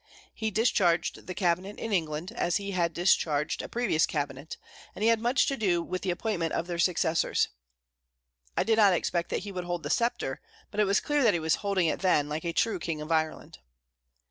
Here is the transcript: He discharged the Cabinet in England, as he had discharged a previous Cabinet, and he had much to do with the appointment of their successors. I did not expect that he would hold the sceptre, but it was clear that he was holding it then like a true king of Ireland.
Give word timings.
He 0.33 0.49
discharged 0.49 1.27
the 1.27 1.35
Cabinet 1.35 1.77
in 1.77 1.93
England, 1.93 2.31
as 2.31 2.55
he 2.57 2.71
had 2.71 2.91
discharged 2.91 3.61
a 3.61 3.69
previous 3.69 4.07
Cabinet, 4.07 4.57
and 4.95 5.03
he 5.03 5.09
had 5.09 5.19
much 5.21 5.45
to 5.45 5.55
do 5.55 5.83
with 5.83 6.01
the 6.01 6.09
appointment 6.09 6.53
of 6.53 6.65
their 6.65 6.79
successors. 6.79 7.49
I 8.57 8.63
did 8.63 8.77
not 8.77 8.93
expect 8.93 9.29
that 9.29 9.43
he 9.43 9.51
would 9.51 9.65
hold 9.65 9.83
the 9.83 9.91
sceptre, 9.91 10.41
but 10.71 10.79
it 10.79 10.85
was 10.85 11.01
clear 11.01 11.21
that 11.21 11.35
he 11.35 11.39
was 11.39 11.57
holding 11.61 11.85
it 11.85 11.99
then 11.99 12.27
like 12.27 12.43
a 12.45 12.51
true 12.51 12.79
king 12.79 12.99
of 12.99 13.11
Ireland. 13.11 13.59